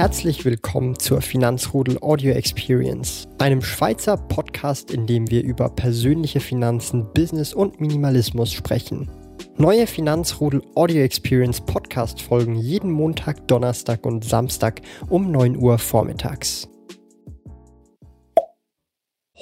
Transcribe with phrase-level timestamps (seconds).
[0.00, 7.12] Herzlich willkommen zur Finanzrudel Audio Experience, einem Schweizer Podcast, in dem wir über persönliche Finanzen,
[7.12, 9.10] Business und Minimalismus sprechen.
[9.58, 16.69] Neue Finanzrudel Audio Experience Podcast folgen jeden Montag, Donnerstag und Samstag um 9 Uhr vormittags.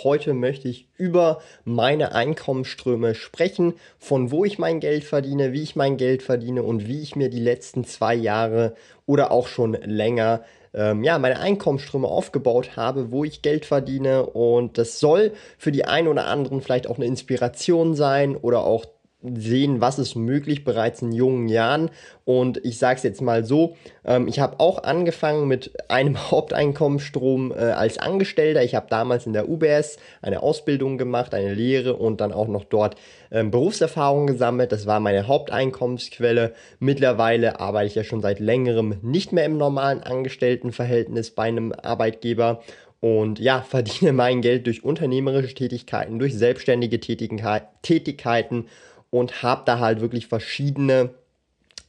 [0.05, 5.77] Heute möchte ich über meine Einkommensströme sprechen, von wo ich mein Geld verdiene, wie ich
[5.77, 8.75] mein Geld verdiene und wie ich mir die letzten zwei Jahre
[9.07, 10.43] oder auch schon länger
[10.75, 14.27] ähm, ja, meine Einkommensströme aufgebaut habe, wo ich Geld verdiene.
[14.27, 18.85] Und das soll für die einen oder anderen vielleicht auch eine Inspiration sein oder auch
[19.21, 21.91] sehen, was ist möglich bereits in jungen Jahren.
[22.25, 27.53] Und ich sage es jetzt mal so, ähm, ich habe auch angefangen mit einem Haupteinkommensstrom
[27.53, 28.63] äh, als Angestellter.
[28.63, 32.65] Ich habe damals in der UBS eine Ausbildung gemacht, eine Lehre und dann auch noch
[32.65, 32.95] dort
[33.33, 34.71] ähm, Berufserfahrung gesammelt.
[34.71, 36.55] Das war meine Haupteinkommensquelle.
[36.79, 42.61] Mittlerweile arbeite ich ja schon seit längerem nicht mehr im normalen Angestelltenverhältnis bei einem Arbeitgeber
[43.01, 48.67] und ja, verdiene mein Geld durch unternehmerische Tätigkeiten, durch selbstständige Tätigkeiten
[49.11, 51.11] und habe da halt wirklich verschiedene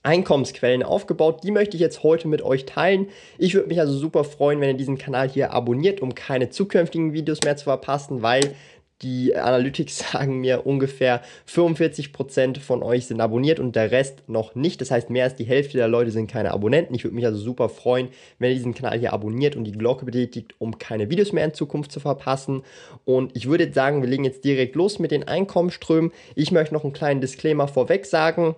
[0.02, 1.44] Einkommensquellen aufgebaut.
[1.44, 3.08] Die möchte ich jetzt heute mit euch teilen.
[3.38, 7.14] Ich würde mich also super freuen, wenn ihr diesen Kanal hier abonniert, um keine zukünftigen
[7.14, 8.56] Videos mehr zu verpassen, weil
[9.02, 14.82] die Analytics sagen mir ungefähr 45% von euch sind abonniert und der Rest noch nicht.
[14.82, 16.96] Das heißt, mehr als die Hälfte der Leute sind keine Abonnenten.
[16.96, 20.06] Ich würde mich also super freuen, wenn ihr diesen Kanal hier abonniert und die Glocke
[20.06, 22.64] betätigt, um keine Videos mehr in Zukunft zu verpassen.
[23.06, 26.12] Und ich würde jetzt sagen, wir legen jetzt direkt los mit den Einkommensströmen.
[26.36, 28.56] Ich möchte noch einen kleinen Disclaimer vorweg sagen.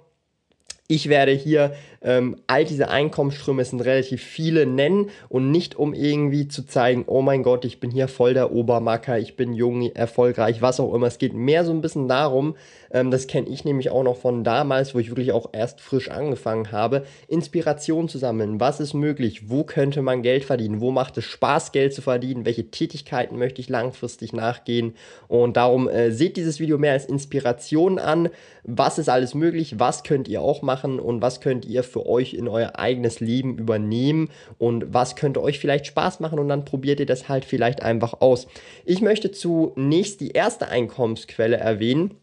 [0.92, 5.94] Ich werde hier ähm, all diese Einkommensströme, es sind relativ viele, nennen und nicht um
[5.94, 9.90] irgendwie zu zeigen, oh mein Gott, ich bin hier voll der Obermacker, ich bin jung,
[9.96, 11.08] erfolgreich, was auch immer.
[11.08, 12.58] Es geht mehr so ein bisschen darum,
[12.94, 16.10] ähm, das kenne ich nämlich auch noch von damals, wo ich wirklich auch erst frisch
[16.10, 18.60] angefangen habe, Inspiration zu sammeln.
[18.60, 19.50] Was ist möglich?
[19.50, 20.82] Wo könnte man Geld verdienen?
[20.82, 22.46] Wo macht es Spaß, Geld zu verdienen?
[22.46, 24.96] Welche Tätigkeiten möchte ich langfristig nachgehen?
[25.28, 28.30] Und darum äh, seht dieses Video mehr als Inspiration an.
[28.64, 29.80] Was ist alles möglich?
[29.80, 31.00] Was könnt ihr auch machen?
[31.00, 35.60] und was könnt ihr für euch in euer eigenes Leben übernehmen und was könnte euch
[35.60, 38.48] vielleicht Spaß machen und dann probiert ihr das halt vielleicht einfach aus.
[38.86, 42.21] Ich möchte zunächst die erste Einkommensquelle erwähnen.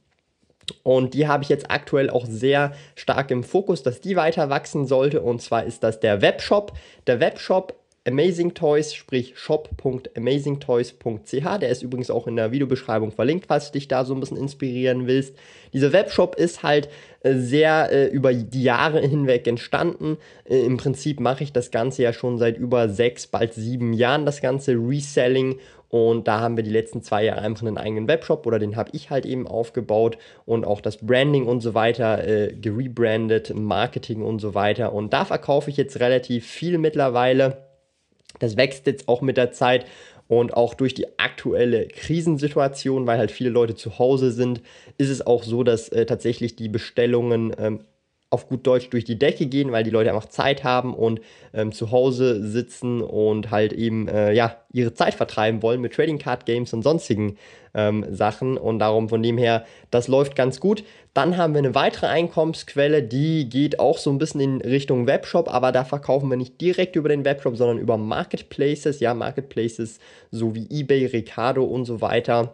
[0.82, 4.86] Und die habe ich jetzt aktuell auch sehr stark im Fokus, dass die weiter wachsen
[4.86, 5.22] sollte.
[5.22, 6.72] Und zwar ist das der Webshop.
[7.06, 7.74] Der Webshop
[8.08, 11.58] Amazing Toys, sprich shop.amazingtoys.ch.
[11.60, 14.38] Der ist übrigens auch in der Videobeschreibung verlinkt, falls du dich da so ein bisschen
[14.38, 15.36] inspirieren willst.
[15.74, 16.88] Dieser Webshop ist halt
[17.20, 20.16] äh, sehr äh, über die Jahre hinweg entstanden.
[20.48, 24.24] Äh, Im Prinzip mache ich das Ganze ja schon seit über sechs, bald sieben Jahren,
[24.24, 25.58] das ganze Reselling.
[25.91, 28.91] Und da haben wir die letzten zwei Jahre einfach einen eigenen Webshop oder den habe
[28.93, 34.38] ich halt eben aufgebaut und auch das Branding und so weiter äh, gerebrandet, Marketing und
[34.41, 34.93] so weiter.
[34.93, 37.69] Und da verkaufe ich jetzt relativ viel mittlerweile
[38.38, 39.87] das wächst jetzt auch mit der Zeit
[40.28, 44.60] und auch durch die aktuelle Krisensituation, weil halt viele Leute zu Hause sind,
[44.98, 47.84] ist es auch so, dass äh, tatsächlich die Bestellungen ähm,
[48.31, 51.21] auf gut Deutsch durch die Decke gehen, weil die Leute einfach Zeit haben und
[51.55, 56.19] ähm, zu Hause sitzen und halt eben äh, ja ihre Zeit vertreiben wollen mit Trading
[56.19, 57.39] Card Games und sonstigen
[57.75, 60.84] ähm, Sachen und darum von dem her, das läuft ganz gut.
[61.15, 65.53] Dann haben wir eine weitere Einkommensquelle, die geht auch so ein bisschen in Richtung Webshop,
[65.53, 70.00] aber da verkaufen wir nicht direkt über den Webshop, sondern über Marketplaces, ja Marketplaces
[70.31, 72.53] so wie eBay, Ricardo und so weiter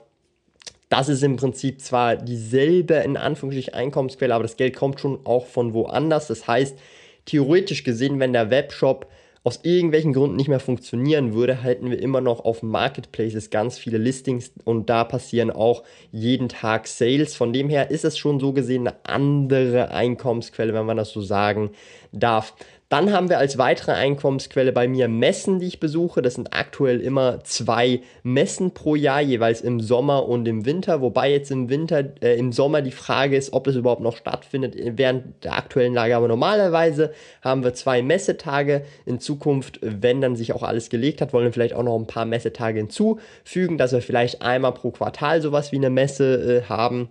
[0.89, 5.47] das ist im Prinzip zwar dieselbe in Anführungsstrichen Einkommensquelle, aber das Geld kommt schon auch
[5.47, 6.29] von woanders.
[6.29, 6.79] Das heißt,
[7.25, 9.07] theoretisch gesehen, wenn der Webshop
[9.45, 13.99] aus irgendwelchen Gründen nicht mehr funktionieren würde, halten wir immer noch auf Marketplaces ganz viele
[13.99, 17.37] Listings und da passieren auch jeden Tag Sales.
[17.37, 21.21] Von dem her ist es schon so gesehen eine andere Einkommensquelle, wenn man das so
[21.21, 21.73] sagen
[22.11, 22.55] darf.
[22.95, 26.23] Dann haben wir als weitere Einkommensquelle bei mir Messen, die ich besuche.
[26.23, 31.01] Das sind aktuell immer zwei Messen pro Jahr, jeweils im Sommer und im Winter.
[31.01, 34.77] Wobei jetzt im Winter, äh, im Sommer die Frage ist, ob das überhaupt noch stattfindet
[34.97, 36.15] während der aktuellen Lage.
[36.15, 37.13] Aber normalerweise
[37.43, 38.85] haben wir zwei Messetage.
[39.07, 42.07] In Zukunft, wenn dann sich auch alles gelegt hat, wollen wir vielleicht auch noch ein
[42.07, 47.09] paar Messetage hinzufügen, dass wir vielleicht einmal pro Quartal sowas wie eine Messe äh, haben.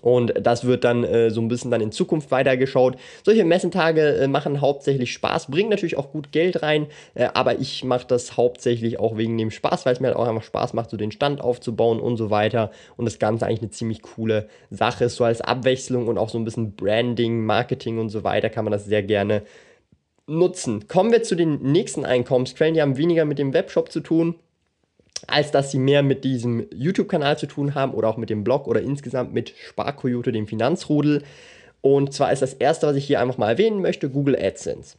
[0.00, 2.96] Und das wird dann äh, so ein bisschen dann in Zukunft weitergeschaut.
[3.24, 7.84] Solche Messentage äh, machen hauptsächlich Spaß, bringen natürlich auch gut Geld rein, äh, aber ich
[7.84, 10.90] mache das hauptsächlich auch wegen dem Spaß, weil es mir halt auch einfach Spaß macht,
[10.90, 12.70] so den Stand aufzubauen und so weiter.
[12.96, 16.38] Und das Ganze eigentlich eine ziemlich coole Sache ist, so als Abwechslung und auch so
[16.38, 19.42] ein bisschen Branding, Marketing und so weiter kann man das sehr gerne
[20.26, 20.86] nutzen.
[20.86, 24.36] Kommen wir zu den nächsten Einkommensquellen, die haben weniger mit dem Webshop zu tun
[25.28, 28.66] als dass sie mehr mit diesem YouTube-Kanal zu tun haben oder auch mit dem Blog
[28.66, 31.22] oder insgesamt mit Sparkoyote, dem Finanzrudel.
[31.80, 34.96] Und zwar ist das erste, was ich hier einfach mal erwähnen möchte, Google AdSense.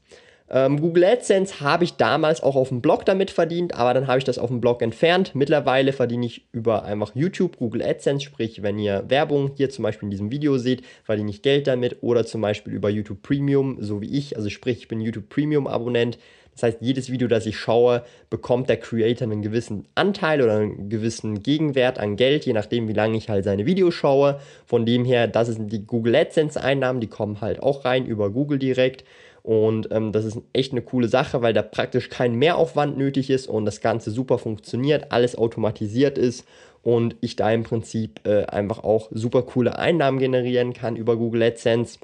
[0.53, 4.18] Ähm, Google AdSense habe ich damals auch auf dem Blog damit verdient, aber dann habe
[4.18, 5.33] ich das auf dem Blog entfernt.
[5.33, 10.07] Mittlerweile verdiene ich über einfach YouTube, Google AdSense, sprich, wenn ihr Werbung hier zum Beispiel
[10.07, 14.01] in diesem Video seht, verdiene ich Geld damit oder zum Beispiel über YouTube Premium, so
[14.01, 14.35] wie ich.
[14.35, 16.17] Also sprich, ich bin YouTube Premium Abonnent.
[16.53, 20.89] Das heißt, jedes Video, das ich schaue, bekommt der Creator einen gewissen Anteil oder einen
[20.89, 24.39] gewissen Gegenwert an Geld, je nachdem, wie lange ich halt seine Videos schaue.
[24.65, 28.59] Von dem her, das sind die Google AdSense-Einnahmen, die kommen halt auch rein über Google
[28.59, 29.06] direkt.
[29.44, 33.48] Und ähm, das ist echt eine coole Sache, weil da praktisch kein Mehraufwand nötig ist
[33.48, 36.45] und das Ganze super funktioniert, alles automatisiert ist
[36.83, 41.44] und ich da im Prinzip äh, einfach auch super coole Einnahmen generieren kann über Google
[41.44, 42.00] AdSense.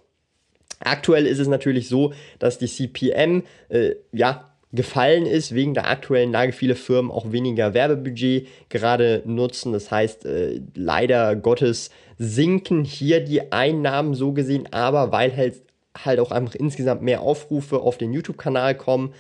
[0.80, 6.32] Aktuell ist es natürlich so, dass die CPM äh, ja gefallen ist wegen der aktuellen
[6.32, 6.52] Lage.
[6.52, 9.74] Viele Firmen auch weniger Werbebudget gerade nutzen.
[9.74, 15.62] Das heißt, äh, leider Gottes sinken hier die Einnahmen so gesehen, aber weil halt
[16.06, 19.14] halt auch einfach insgesamt mehr Aufrufe auf den YouTube-Kanal kommen,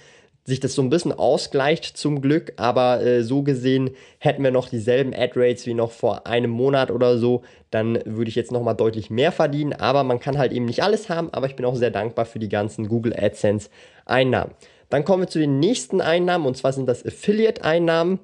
[0.47, 4.69] sich das so ein bisschen ausgleicht zum Glück, aber äh, so gesehen hätten wir noch
[4.69, 9.09] dieselben Ad-Rates wie noch vor einem Monat oder so, dann würde ich jetzt nochmal deutlich
[9.09, 11.91] mehr verdienen, aber man kann halt eben nicht alles haben, aber ich bin auch sehr
[11.91, 13.69] dankbar für die ganzen Google AdSense
[14.05, 14.53] Einnahmen.
[14.89, 18.19] Dann kommen wir zu den nächsten Einnahmen und zwar sind das Affiliate-Einnahmen.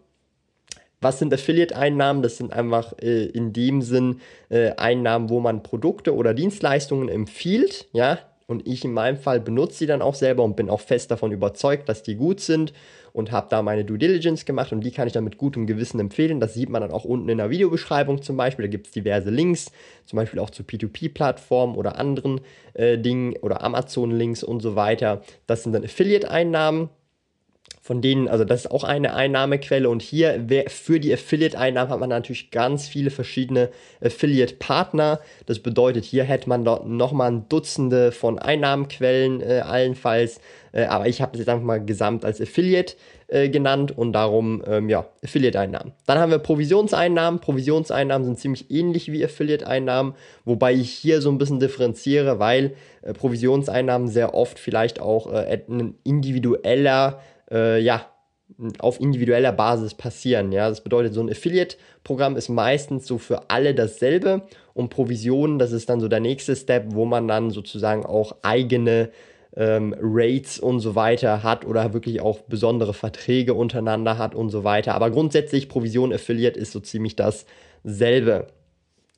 [1.01, 2.23] Was sind Affiliate-Einnahmen?
[2.23, 7.89] Das sind einfach äh, in dem Sinn äh, Einnahmen, wo man Produkte oder Dienstleistungen empfiehlt,
[7.91, 11.11] ja, und ich in meinem Fall benutze sie dann auch selber und bin auch fest
[11.11, 12.73] davon überzeugt, dass die gut sind
[13.13, 15.99] und habe da meine Due Diligence gemacht und die kann ich dann mit gutem Gewissen
[15.99, 16.39] empfehlen.
[16.39, 18.65] Das sieht man dann auch unten in der Videobeschreibung zum Beispiel.
[18.65, 19.71] Da gibt es diverse Links,
[20.05, 22.41] zum Beispiel auch zu P2P-Plattformen oder anderen
[22.73, 25.21] äh, Dingen oder Amazon-Links und so weiter.
[25.47, 26.89] Das sind dann Affiliate-Einnahmen
[27.83, 32.07] von denen, also das ist auch eine Einnahmequelle und hier für die Affiliate-Einnahmen hat man
[32.07, 33.71] natürlich ganz viele verschiedene
[34.01, 35.19] Affiliate-Partner.
[35.48, 40.39] Das bedeutet, hier hätte man dort nochmal ein Dutzende von Einnahmenquellen äh, allenfalls,
[40.71, 42.95] äh, aber ich habe es jetzt einfach mal gesamt als Affiliate
[43.27, 45.92] äh, genannt und darum, ähm, ja, Affiliate-Einnahmen.
[46.06, 47.42] Dann haben wir Provisionseinnahmen.
[47.42, 50.13] Provisionseinnahmen sind ziemlich ähnlich wie Affiliate-Einnahmen,
[50.45, 55.62] wobei ich hier so ein bisschen differenziere, weil äh, Provisionseinnahmen sehr oft vielleicht auch äh,
[55.68, 57.19] ein individueller
[57.53, 58.09] äh, ja,
[58.79, 60.51] auf individueller Basis passieren.
[60.51, 60.69] Ja?
[60.69, 65.89] Das bedeutet, so ein Affiliate-Programm ist meistens so für alle dasselbe und Provisionen, das ist
[65.89, 69.09] dann so der nächste Step, wo man dann sozusagen auch eigene
[69.55, 74.63] ähm, Rates und so weiter hat oder wirklich auch besondere Verträge untereinander hat und so
[74.63, 74.95] weiter.
[74.95, 78.47] Aber grundsätzlich Provision Affiliate ist so ziemlich dasselbe.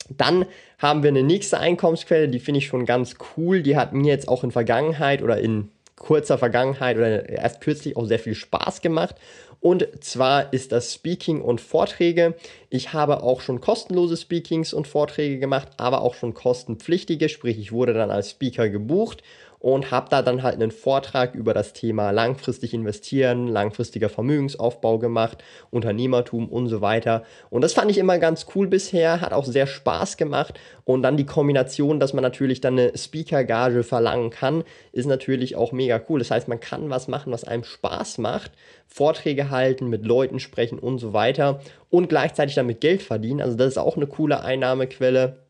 [0.09, 0.45] Dann
[0.77, 3.63] haben wir eine nächste Einkommensquelle, die finde ich schon ganz cool.
[3.63, 8.05] Die hat mir jetzt auch in Vergangenheit oder in kurzer Vergangenheit oder erst kürzlich auch
[8.05, 9.15] sehr viel Spaß gemacht.
[9.61, 12.35] Und zwar ist das Speaking und Vorträge.
[12.69, 17.71] Ich habe auch schon kostenlose Speakings und Vorträge gemacht, aber auch schon kostenpflichtige, sprich ich
[17.71, 19.23] wurde dann als Speaker gebucht
[19.65, 25.43] und habe da dann halt einen Vortrag über das Thema langfristig investieren, langfristiger Vermögensaufbau gemacht,
[25.71, 27.23] Unternehmertum und so weiter.
[27.49, 30.59] Und das fand ich immer ganz cool bisher, hat auch sehr Spaß gemacht.
[30.83, 35.71] Und dann die Kombination, dass man natürlich dann eine Speaker-Gage verlangen kann, ist natürlich auch
[35.71, 36.19] mega cool.
[36.19, 38.51] Das heißt, man kann was machen, was einem Spaß macht,
[38.85, 41.59] Vorträge halten, mit Leuten sprechen und so weiter
[41.89, 43.41] und gleichzeitig damit Geld verdienen.
[43.41, 45.44] Also das ist auch eine coole Einnahmequelle.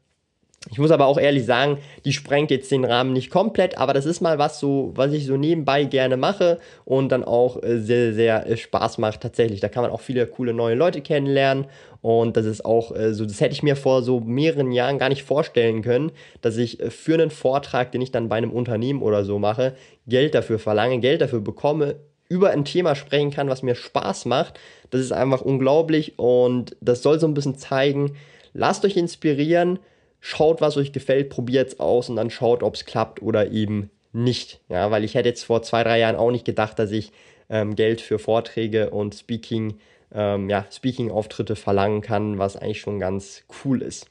[0.71, 4.05] Ich muss aber auch ehrlich sagen, die sprengt jetzt den Rahmen nicht komplett, aber das
[4.05, 8.13] ist mal was so, was ich so nebenbei gerne mache und dann auch äh, sehr,
[8.13, 9.59] sehr äh, Spaß macht tatsächlich.
[9.59, 11.65] Da kann man auch viele coole neue Leute kennenlernen
[12.01, 15.09] und das ist auch äh, so, das hätte ich mir vor so mehreren Jahren gar
[15.09, 16.11] nicht vorstellen können,
[16.41, 19.75] dass ich für einen Vortrag, den ich dann bei einem Unternehmen oder so mache,
[20.07, 21.95] Geld dafür verlange, Geld dafür bekomme,
[22.27, 24.59] über ein Thema sprechen kann, was mir Spaß macht.
[24.89, 28.15] Das ist einfach unglaublich und das soll so ein bisschen zeigen,
[28.53, 29.79] lasst euch inspirieren,
[30.25, 33.91] schaut, was euch gefällt, probiert es aus und dann schaut, ob es klappt oder eben
[34.11, 34.59] nicht.
[34.69, 37.11] Ja, weil ich hätte jetzt vor zwei, drei Jahren auch nicht gedacht, dass ich
[37.47, 39.77] ähm, Geld für Vorträge und Speaking,
[40.11, 44.07] ähm, ja, Speaking-Auftritte verlangen kann, was eigentlich schon ganz cool ist.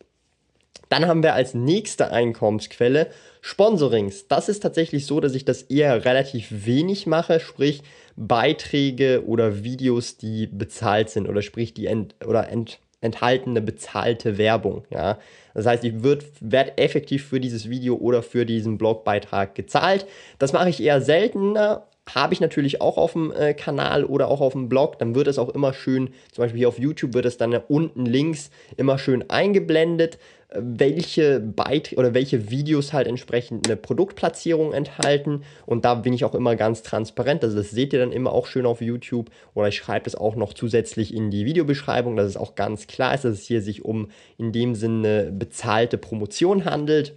[0.88, 4.28] Dann haben wir als nächste Einkommensquelle Sponsorings.
[4.28, 7.82] Das ist tatsächlich so, dass ich das eher relativ wenig mache, sprich
[8.14, 14.84] Beiträge oder Videos, die bezahlt sind oder sprich die ent oder ent enthaltene bezahlte Werbung.
[14.90, 15.18] Ja?
[15.54, 15.94] Das heißt, ich
[16.40, 20.06] werde effektiv für dieses Video oder für diesen Blogbeitrag gezahlt.
[20.38, 24.40] Das mache ich eher seltener, habe ich natürlich auch auf dem äh, Kanal oder auch
[24.40, 27.24] auf dem Blog, dann wird es auch immer schön, zum Beispiel hier auf YouTube wird
[27.24, 30.18] es dann unten links immer schön eingeblendet,
[30.52, 35.42] welche Beiträge oder welche Videos halt entsprechend eine Produktplatzierung enthalten.
[35.66, 38.46] Und da bin ich auch immer ganz transparent, also das seht ihr dann immer auch
[38.46, 39.30] schön auf YouTube.
[39.54, 43.14] Oder ich schreibe es auch noch zusätzlich in die Videobeschreibung, dass es auch ganz klar
[43.14, 44.08] ist, dass es hier sich um
[44.38, 47.14] in dem Sinne bezahlte Promotion handelt.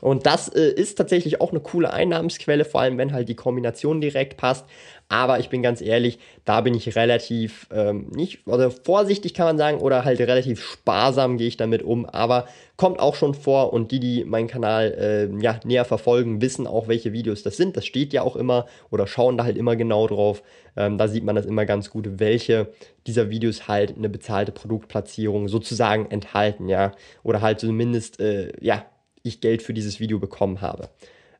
[0.00, 4.00] Und das äh, ist tatsächlich auch eine coole Einnahmensquelle, vor allem wenn halt die Kombination
[4.00, 4.64] direkt passt.
[5.08, 9.58] Aber ich bin ganz ehrlich, da bin ich relativ ähm, nicht, oder vorsichtig kann man
[9.58, 12.04] sagen, oder halt relativ sparsam gehe ich damit um.
[12.04, 16.66] Aber kommt auch schon vor und die, die meinen Kanal äh, ja, näher verfolgen, wissen
[16.66, 17.76] auch, welche Videos das sind.
[17.76, 20.42] Das steht ja auch immer oder schauen da halt immer genau drauf.
[20.76, 22.68] Ähm, da sieht man das immer ganz gut, welche
[23.06, 26.92] dieser Videos halt eine bezahlte Produktplatzierung sozusagen enthalten, ja.
[27.22, 28.84] Oder halt zumindest, äh, ja,
[29.22, 30.88] ich Geld für dieses Video bekommen habe.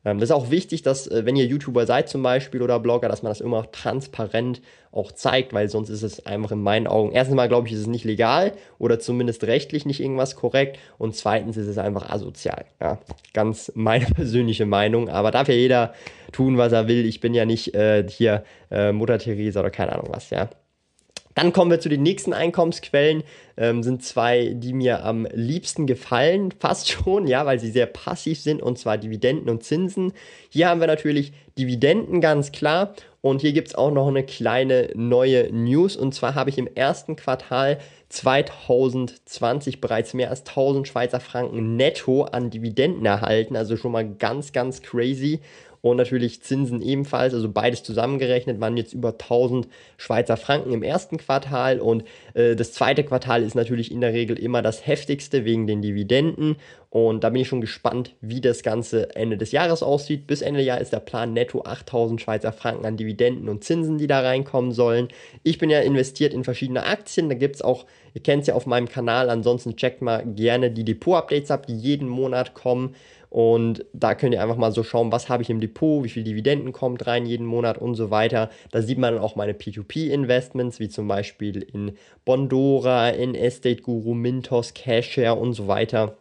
[0.05, 3.09] Ähm, das ist auch wichtig, dass, äh, wenn ihr YouTuber seid zum Beispiel oder Blogger,
[3.09, 7.11] dass man das immer transparent auch zeigt, weil sonst ist es einfach in meinen Augen,
[7.11, 11.15] erstens mal glaube ich, ist es nicht legal oder zumindest rechtlich nicht irgendwas korrekt und
[11.15, 12.65] zweitens ist es einfach asozial.
[12.79, 12.99] Ja,
[13.33, 15.93] ganz meine persönliche Meinung, aber darf ja jeder
[16.31, 17.05] tun, was er will.
[17.05, 20.49] Ich bin ja nicht äh, hier äh, Mutter Theresa oder keine Ahnung was, ja.
[21.39, 23.23] Dann kommen wir zu den nächsten Einkommensquellen.
[23.55, 28.41] Ähm, sind zwei, die mir am liebsten gefallen, fast schon, ja, weil sie sehr passiv
[28.41, 30.11] sind, und zwar Dividenden und Zinsen.
[30.49, 32.93] Hier haben wir natürlich Dividenden ganz klar.
[33.21, 35.95] Und hier gibt es auch noch eine kleine neue News.
[35.95, 37.79] Und zwar habe ich im ersten Quartal
[38.09, 43.55] 2020 bereits mehr als 1000 Schweizer Franken netto an Dividenden erhalten.
[43.55, 45.39] Also schon mal ganz, ganz crazy
[45.81, 49.67] und natürlich Zinsen ebenfalls, also beides zusammengerechnet waren jetzt über 1000
[49.97, 54.37] Schweizer Franken im ersten Quartal und äh, das zweite Quartal ist natürlich in der Regel
[54.37, 56.57] immer das heftigste wegen den Dividenden
[56.91, 60.25] und da bin ich schon gespannt, wie das Ganze Ende des Jahres aussieht.
[60.25, 64.07] Bis Ende Jahr ist der Plan netto 8000 Schweizer Franken an Dividenden und Zinsen, die
[64.07, 65.09] da reinkommen sollen.
[65.43, 68.55] Ich bin ja investiert in verschiedene Aktien, da gibt es auch, ihr kennt es ja
[68.55, 72.95] auf meinem Kanal, ansonsten checkt mal gerne die Depot-Updates ab, die jeden Monat kommen.
[73.29, 76.23] Und da könnt ihr einfach mal so schauen, was habe ich im Depot, wie viel
[76.23, 78.49] Dividenden kommt rein jeden Monat und so weiter.
[78.71, 81.93] Da sieht man auch meine P2P-Investments, wie zum Beispiel in
[82.25, 86.17] Bondora, in Estate Guru, Mintos, Cashshare und so weiter.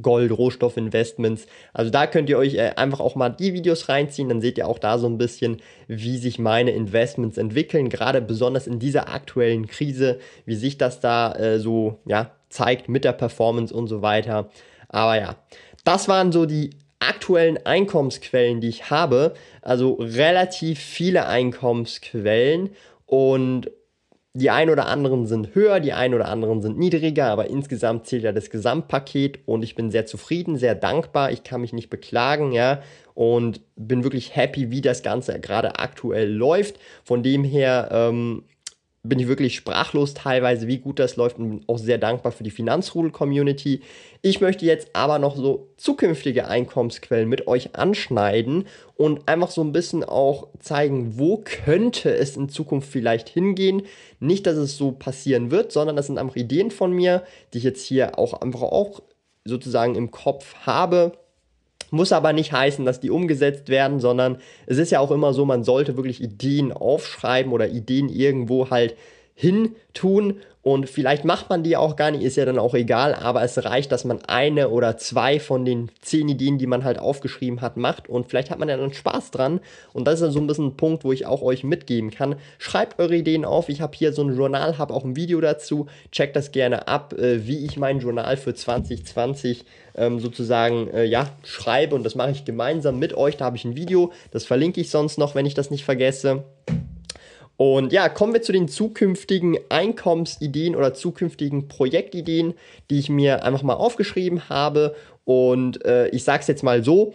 [0.00, 1.46] Gold, Rohstoffinvestments.
[1.72, 4.68] Also da könnt ihr euch äh, einfach auch mal die Videos reinziehen, dann seht ihr
[4.68, 9.66] auch da so ein bisschen, wie sich meine Investments entwickeln, gerade besonders in dieser aktuellen
[9.66, 14.48] Krise, wie sich das da äh, so ja, zeigt mit der Performance und so weiter.
[14.88, 15.36] Aber ja,
[15.84, 19.34] das waren so die aktuellen Einkommensquellen, die ich habe.
[19.62, 22.70] Also relativ viele Einkommensquellen
[23.06, 23.70] und
[24.32, 28.22] die ein oder anderen sind höher, die ein oder anderen sind niedriger, aber insgesamt zählt
[28.22, 31.32] ja das Gesamtpaket und ich bin sehr zufrieden, sehr dankbar.
[31.32, 32.80] Ich kann mich nicht beklagen, ja,
[33.14, 36.78] und bin wirklich happy, wie das Ganze gerade aktuell läuft.
[37.02, 38.44] Von dem her ähm,
[39.02, 42.44] bin ich wirklich sprachlos teilweise, wie gut das läuft und bin auch sehr dankbar für
[42.44, 43.80] die Finanzrudel-Community.
[44.20, 48.66] Ich möchte jetzt aber noch so zukünftige Einkommensquellen mit euch anschneiden
[48.96, 53.82] und einfach so ein bisschen auch zeigen, wo könnte es in Zukunft vielleicht hingehen.
[54.18, 57.22] Nicht, dass es so passieren wird, sondern das sind einfach Ideen von mir,
[57.54, 59.00] die ich jetzt hier auch einfach auch
[59.46, 61.12] sozusagen im Kopf habe
[61.90, 65.44] muss aber nicht heißen, dass die umgesetzt werden, sondern es ist ja auch immer so,
[65.44, 68.96] man sollte wirklich Ideen aufschreiben oder Ideen irgendwo halt
[69.34, 73.14] hin tun und vielleicht macht man die auch gar nicht, ist ja dann auch egal,
[73.14, 76.98] aber es reicht, dass man eine oder zwei von den zehn Ideen, die man halt
[76.98, 78.10] aufgeschrieben hat, macht.
[78.10, 79.60] Und vielleicht hat man ja dann Spaß dran.
[79.94, 82.36] Und das ist dann so ein bisschen ein Punkt, wo ich auch euch mitgeben kann.
[82.58, 85.86] Schreibt eure Ideen auf, ich habe hier so ein Journal, habe auch ein Video dazu,
[86.12, 89.64] checkt das gerne ab, äh, wie ich mein Journal für 2020
[89.94, 91.94] ähm, sozusagen äh, ja, schreibe.
[91.94, 94.90] Und das mache ich gemeinsam mit euch, da habe ich ein Video, das verlinke ich
[94.90, 96.44] sonst noch, wenn ich das nicht vergesse.
[97.60, 102.54] Und ja, kommen wir zu den zukünftigen Einkommensideen oder zukünftigen Projektideen,
[102.88, 104.96] die ich mir einfach mal aufgeschrieben habe.
[105.26, 107.12] Und äh, ich sage es jetzt mal so,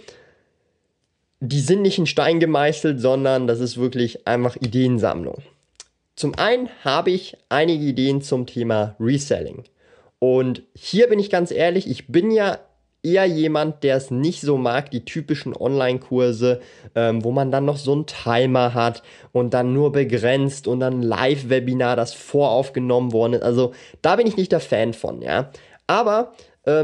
[1.39, 5.41] die sind nicht in Stein gemeißelt, sondern das ist wirklich einfach Ideensammlung.
[6.15, 9.63] Zum einen habe ich einige Ideen zum Thema Reselling.
[10.19, 12.59] Und hier bin ich ganz ehrlich, ich bin ja
[13.05, 16.59] eher jemand, der es nicht so mag, die typischen Online-Kurse,
[16.95, 21.01] ähm, wo man dann noch so einen Timer hat und dann nur begrenzt und dann
[21.01, 23.43] Live-Webinar, das voraufgenommen worden ist.
[23.43, 25.51] Also da bin ich nicht der Fan von, ja.
[25.87, 26.33] Aber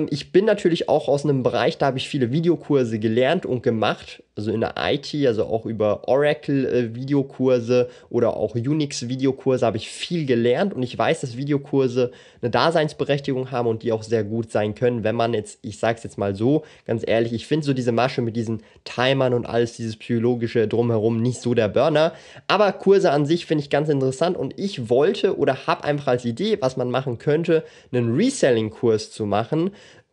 [0.10, 4.22] ich bin natürlich auch aus einem Bereich, da habe ich viele Videokurse gelernt und gemacht,
[4.36, 10.26] also in der IT, also auch über Oracle-Videokurse äh, oder auch Unix-Videokurse habe ich viel
[10.26, 10.74] gelernt.
[10.74, 12.12] Und ich weiß, dass Videokurse
[12.42, 15.98] eine Daseinsberechtigung haben und die auch sehr gut sein können, wenn man jetzt, ich sage
[15.98, 19.46] es jetzt mal so, ganz ehrlich, ich finde so diese Masche mit diesen Timern und
[19.46, 22.14] alles, dieses psychologische drumherum nicht so der Burner,
[22.48, 26.26] aber Kurse an sich finde ich ganz interessant und ich wollte oder habe einfach als
[26.26, 29.71] Idee, was man machen könnte, einen Reselling-Kurs zu machen,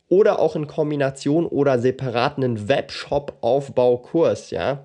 [0.08, 4.84] oder auch in Kombination oder separat einen Webshop-Aufbaukurs, ja.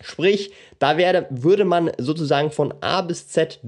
[0.00, 3.60] Sprich, da werde, würde man sozusagen von A bis Z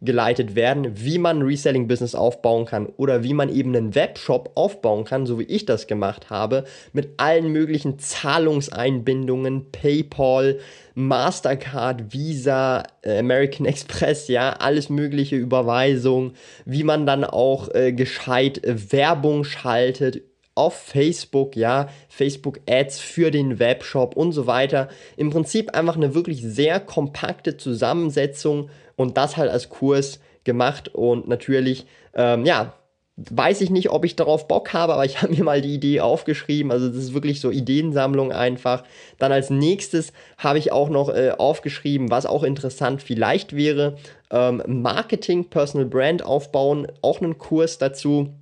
[0.00, 5.04] durchgeleitet werden, wie man ein Reselling-Business aufbauen kann oder wie man eben einen Webshop aufbauen
[5.04, 10.58] kann, so wie ich das gemacht habe, mit allen möglichen Zahlungseinbindungen, PayPal,
[10.94, 16.32] Mastercard, Visa, äh, American Express, ja, alles mögliche Überweisung,
[16.64, 20.22] wie man dann auch äh, gescheit äh, Werbung schaltet
[20.56, 24.88] auf Facebook, ja, Facebook Ads für den Webshop und so weiter.
[25.16, 28.68] Im Prinzip einfach eine wirklich sehr kompakte Zusammensetzung
[29.00, 32.74] und das halt als Kurs gemacht und natürlich, ähm, ja,
[33.16, 36.02] weiß ich nicht, ob ich darauf Bock habe, aber ich habe mir mal die Idee
[36.02, 36.70] aufgeschrieben.
[36.70, 38.84] Also das ist wirklich so Ideensammlung einfach.
[39.18, 43.96] Dann als nächstes habe ich auch noch äh, aufgeschrieben, was auch interessant vielleicht wäre.
[44.30, 48.34] Ähm, Marketing, Personal Brand aufbauen, auch einen Kurs dazu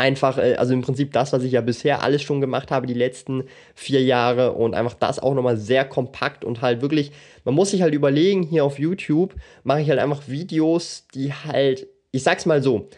[0.00, 2.94] einfach, äh, also im Prinzip das, was ich ja bisher alles schon gemacht habe, die
[2.94, 7.12] letzten vier Jahre und einfach das auch nochmal sehr kompakt und halt wirklich,
[7.44, 11.86] man muss sich halt überlegen, hier auf YouTube mache ich halt einfach Videos, die halt,
[12.10, 12.88] ich sag's mal so,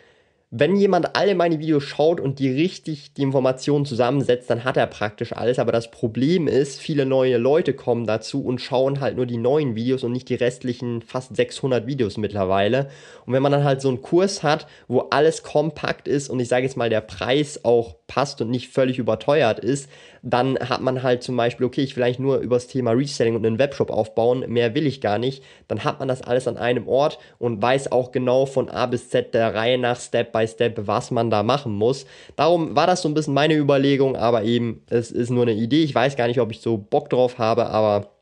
[0.54, 4.87] wenn jemand alle meine Videos schaut und die richtig die Informationen zusammensetzt, dann hat er
[4.87, 5.59] praktisch alles.
[5.59, 9.76] Aber das Problem ist, viele neue Leute kommen dazu und schauen halt nur die neuen
[9.76, 12.90] Videos und nicht die restlichen fast 600 Videos mittlerweile.
[13.25, 16.49] Und wenn man dann halt so einen Kurs hat, wo alles kompakt ist und ich
[16.49, 19.88] sage jetzt mal, der Preis auch passt und nicht völlig überteuert ist,
[20.23, 23.35] dann hat man halt zum Beispiel, okay, ich will eigentlich nur über das Thema Reselling
[23.35, 25.43] und einen Webshop aufbauen, mehr will ich gar nicht.
[25.67, 29.11] Dann hat man das alles an einem Ort und weiß auch genau von A bis
[29.11, 32.07] Z der Reihe nach Step by Step, was man da machen muss.
[32.37, 35.83] Darum war das so ein bisschen meine Überlegung, aber eben, es ist nur eine Idee.
[35.83, 38.12] Ich weiß gar nicht, ob ich so Bock drauf habe, aber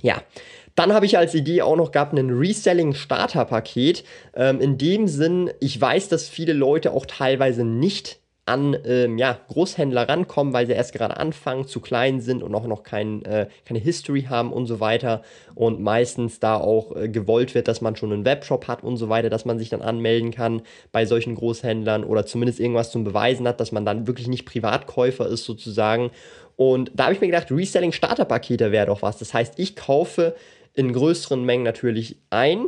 [0.00, 0.22] ja.
[0.76, 4.02] Dann habe ich als Idee auch noch gehabt ein Reselling-Starter-Paket.
[4.34, 9.38] Ähm, in dem Sinn, ich weiß, dass viele Leute auch teilweise nicht an ähm, ja,
[9.48, 13.48] Großhändler rankommen, weil sie erst gerade anfangen, zu klein sind und auch noch kein, äh,
[13.64, 15.22] keine History haben und so weiter.
[15.54, 19.08] Und meistens da auch äh, gewollt wird, dass man schon einen Webshop hat und so
[19.08, 23.48] weiter, dass man sich dann anmelden kann bei solchen Großhändlern oder zumindest irgendwas zum Beweisen
[23.48, 26.10] hat, dass man dann wirklich nicht Privatkäufer ist sozusagen.
[26.56, 29.18] Und da habe ich mir gedacht, Reselling Starterpakete wäre doch was.
[29.18, 30.34] Das heißt, ich kaufe
[30.74, 32.66] in größeren Mengen natürlich ein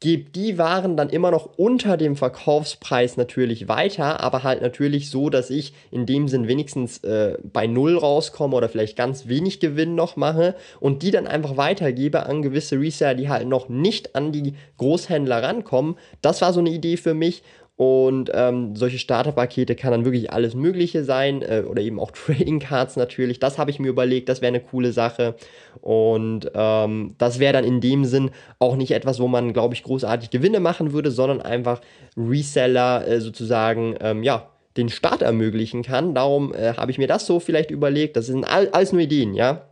[0.00, 5.28] gebe die Waren dann immer noch unter dem Verkaufspreis natürlich weiter, aber halt natürlich so,
[5.28, 9.94] dass ich in dem Sinn wenigstens äh, bei Null rauskomme oder vielleicht ganz wenig Gewinn
[9.94, 14.32] noch mache und die dann einfach weitergebe an gewisse Reseller, die halt noch nicht an
[14.32, 15.96] die Großhändler rankommen.
[16.22, 17.42] Das war so eine Idee für mich
[17.80, 22.58] und ähm, solche Starterpakete kann dann wirklich alles Mögliche sein äh, oder eben auch Trading
[22.58, 23.40] Cards natürlich.
[23.40, 25.34] Das habe ich mir überlegt, das wäre eine coole Sache.
[25.80, 29.82] Und ähm, das wäre dann in dem Sinn auch nicht etwas, wo man, glaube ich,
[29.82, 31.80] großartig Gewinne machen würde, sondern einfach
[32.18, 36.14] Reseller äh, sozusagen, ähm, ja, den Start ermöglichen kann.
[36.14, 38.14] Darum äh, habe ich mir das so vielleicht überlegt.
[38.14, 39.62] Das sind all, alles nur Ideen, ja.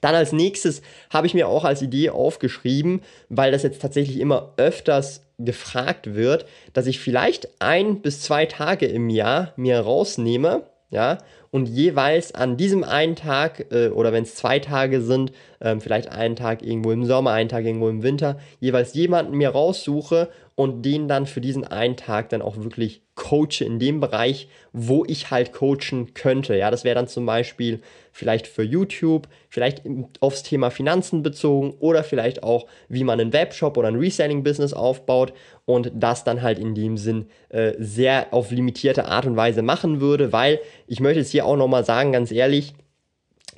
[0.00, 4.52] Dann als nächstes habe ich mir auch als Idee aufgeschrieben, weil das jetzt tatsächlich immer
[4.58, 11.18] öfters gefragt wird, dass ich vielleicht ein bis zwei Tage im Jahr mir rausnehme, ja,
[11.50, 16.10] und jeweils an diesem einen Tag äh, oder wenn es zwei Tage sind, ähm, vielleicht
[16.10, 20.82] einen Tag irgendwo im Sommer, einen Tag irgendwo im Winter, jeweils jemanden mir raussuche und
[20.82, 25.30] den dann für diesen einen Tag dann auch wirklich coache in dem Bereich, wo ich
[25.30, 26.56] halt coachen könnte.
[26.56, 29.82] Ja, das wäre dann zum Beispiel vielleicht für YouTube, vielleicht
[30.20, 35.32] aufs Thema Finanzen bezogen oder vielleicht auch, wie man einen Webshop oder ein Reselling-Business aufbaut
[35.64, 40.00] und das dann halt in dem Sinn äh, sehr auf limitierte Art und Weise machen
[40.00, 42.74] würde, weil ich möchte es hier auch nochmal sagen, ganz ehrlich,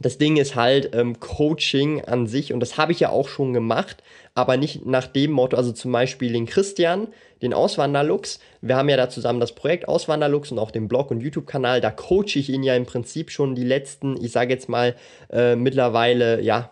[0.01, 3.53] das Ding ist halt ähm, Coaching an sich und das habe ich ja auch schon
[3.53, 4.03] gemacht,
[4.35, 7.09] aber nicht nach dem Motto, also zum Beispiel den Christian,
[7.43, 8.41] den Auswanderlux.
[8.61, 11.81] Wir haben ja da zusammen das Projekt Auswanderlux und auch den Blog und YouTube-Kanal.
[11.81, 14.97] Da coache ich ihn ja im Prinzip schon die letzten, ich sage jetzt mal
[15.31, 16.71] äh, mittlerweile, ja,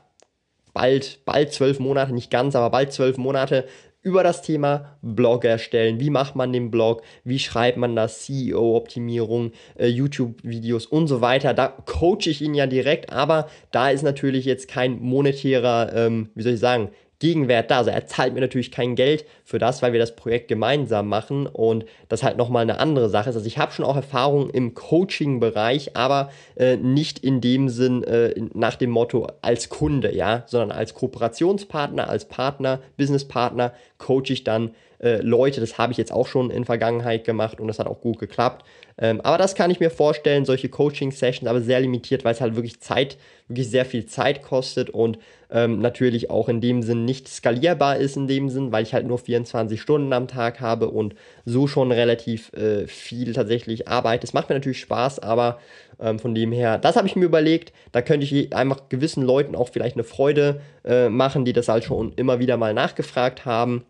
[0.73, 3.67] bald, bald zwölf Monate, nicht ganz, aber bald zwölf Monate
[4.03, 6.01] über das Thema Blog erstellen.
[6.01, 7.03] Wie macht man den Blog?
[7.25, 8.23] Wie schreibt man das?
[8.23, 11.55] CEO-Optimierung, äh, YouTube-Videos und so weiter.
[11.55, 16.43] Da coache ich ihn ja direkt, aber da ist natürlich jetzt kein monetärer, ähm, wie
[16.43, 16.91] soll ich sagen,
[17.23, 17.79] Gegenwert da.
[17.79, 21.47] Also er zahlt mir natürlich kein Geld für das, weil wir das Projekt gemeinsam machen
[21.47, 23.37] und das halt nochmal eine andere Sache ist.
[23.37, 28.35] Also ich habe schon auch Erfahrung im Coaching-Bereich, aber äh, nicht in dem Sinn äh,
[28.55, 34.73] nach dem Motto als Kunde, ja, sondern als Kooperationspartner, als Partner, Businesspartner coache ich dann
[34.99, 35.61] äh, Leute.
[35.61, 38.65] Das habe ich jetzt auch schon in Vergangenheit gemacht und das hat auch gut geklappt.
[38.99, 42.57] Ähm, aber das kann ich mir vorstellen, solche Coaching-Sessions, aber sehr limitiert, weil es halt
[42.57, 43.17] wirklich Zeit,
[43.49, 45.19] wirklich sehr viel Zeit kostet und
[45.53, 49.07] ähm, natürlich auch in dem Sinn nicht skalierbar ist in dem Sinn, weil ich halt
[49.07, 54.27] nur 24 Stunden am Tag habe und so schon relativ äh, viel tatsächlich arbeite.
[54.27, 55.59] Es macht mir natürlich Spaß, aber
[56.01, 59.55] ähm, von dem her, das habe ich mir überlegt, da könnte ich einfach gewissen Leuten
[59.55, 63.85] auch vielleicht eine Freude äh, machen, die das halt schon immer wieder mal nachgefragt haben.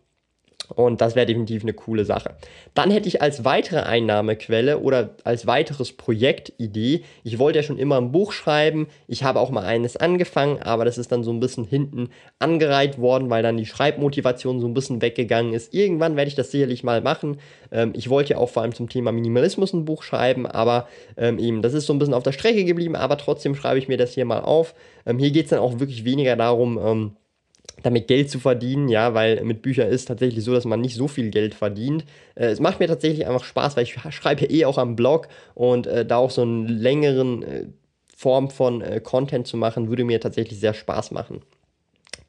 [0.74, 2.34] Und das wäre definitiv eine coole Sache.
[2.74, 7.98] Dann hätte ich als weitere Einnahmequelle oder als weiteres Projektidee, ich wollte ja schon immer
[7.98, 11.40] ein Buch schreiben, ich habe auch mal eines angefangen, aber das ist dann so ein
[11.40, 12.08] bisschen hinten
[12.38, 15.74] angereiht worden, weil dann die Schreibmotivation so ein bisschen weggegangen ist.
[15.74, 17.38] Irgendwann werde ich das sicherlich mal machen.
[17.70, 21.38] Ähm, ich wollte ja auch vor allem zum Thema Minimalismus ein Buch schreiben, aber ähm,
[21.38, 23.96] eben, das ist so ein bisschen auf der Strecke geblieben, aber trotzdem schreibe ich mir
[23.96, 24.74] das hier mal auf.
[25.06, 27.16] Ähm, hier geht es dann auch wirklich weniger darum, ähm,
[27.82, 31.08] damit Geld zu verdienen, ja, weil mit Büchern ist tatsächlich so, dass man nicht so
[31.08, 32.04] viel Geld verdient.
[32.34, 35.86] Äh, es macht mir tatsächlich einfach Spaß, weil ich schreibe eh auch am Blog und
[35.86, 37.66] äh, da auch so einen längeren äh,
[38.16, 41.42] Form von äh, Content zu machen, würde mir tatsächlich sehr Spaß machen.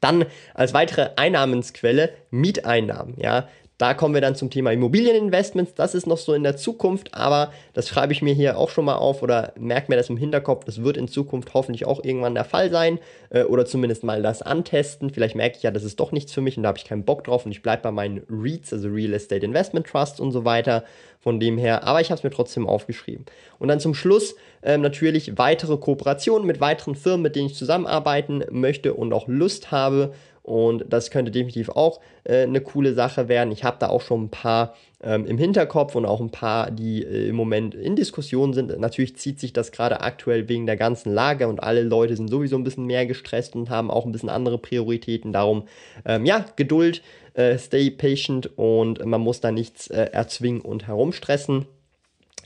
[0.00, 3.14] Dann als weitere Einnahmensquelle Mieteinnahmen.
[3.18, 5.74] Ja, da kommen wir dann zum Thema Immobilieninvestments.
[5.74, 8.84] Das ist noch so in der Zukunft, aber das schreibe ich mir hier auch schon
[8.84, 10.64] mal auf oder merke mir das im Hinterkopf.
[10.64, 14.42] Das wird in Zukunft hoffentlich auch irgendwann der Fall sein äh, oder zumindest mal das
[14.42, 15.10] antesten.
[15.10, 17.04] Vielleicht merke ich ja, das ist doch nichts für mich und da habe ich keinen
[17.04, 20.44] Bock drauf und ich bleibe bei meinen REITs, also Real Estate Investment Trust und so
[20.44, 20.84] weiter.
[21.20, 23.24] Von dem her, aber ich habe es mir trotzdem aufgeschrieben.
[23.58, 28.44] Und dann zum Schluss ähm, natürlich weitere Kooperationen mit weiteren Firmen, mit denen ich zusammenarbeiten
[28.50, 30.12] möchte und auch Lust habe.
[30.44, 33.50] Und das könnte definitiv auch äh, eine coole Sache werden.
[33.50, 37.02] Ich habe da auch schon ein paar ähm, im Hinterkopf und auch ein paar, die
[37.02, 38.78] äh, im Moment in Diskussion sind.
[38.78, 42.56] Natürlich zieht sich das gerade aktuell wegen der ganzen Lage und alle Leute sind sowieso
[42.56, 45.32] ein bisschen mehr gestresst und haben auch ein bisschen andere Prioritäten.
[45.32, 45.64] Darum,
[46.04, 47.00] ähm, ja, Geduld,
[47.32, 51.64] äh, stay patient und man muss da nichts äh, erzwingen und herumstressen.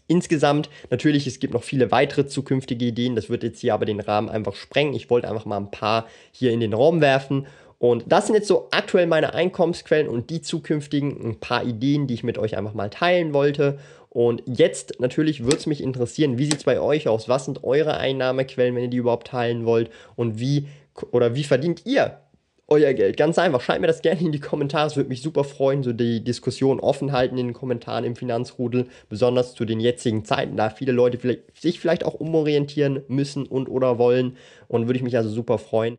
[0.06, 4.00] Insgesamt, natürlich, es gibt noch viele weitere zukünftige Ideen, das wird jetzt hier aber den
[4.00, 4.94] Rahmen einfach sprengen.
[4.94, 7.46] Ich wollte einfach mal ein paar hier in den Raum werfen
[7.78, 12.14] und das sind jetzt so aktuell meine Einkommensquellen und die zukünftigen ein paar Ideen, die
[12.14, 13.78] ich mit euch einfach mal teilen wollte.
[14.10, 17.28] Und jetzt natürlich würde es mich interessieren, wie sieht es bei euch aus?
[17.28, 19.90] Was sind eure Einnahmequellen, wenn ihr die überhaupt teilen wollt?
[20.16, 20.66] Und wie
[21.12, 22.18] oder wie verdient ihr
[22.66, 23.16] euer Geld?
[23.16, 24.88] Ganz einfach, schreibt mir das gerne in die Kommentare.
[24.88, 28.88] Es würde mich super freuen, so die Diskussion offen halten in den Kommentaren im Finanzrudel,
[29.08, 33.68] besonders zu den jetzigen Zeiten, da viele Leute vielleicht, sich vielleicht auch umorientieren müssen und
[33.68, 34.36] oder wollen.
[34.66, 35.98] Und würde ich mich also super freuen.